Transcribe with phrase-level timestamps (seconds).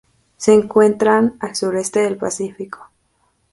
[0.35, 2.89] Se encuentran al sureste del Pacífico.